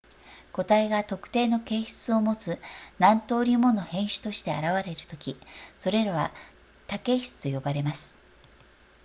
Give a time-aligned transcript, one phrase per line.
[0.51, 2.57] 個体が特定の形質を持つ
[2.97, 5.37] 何とおりもの変種として現れるとき
[5.77, 6.31] それらは
[6.87, 8.15] 多型質と呼ばれます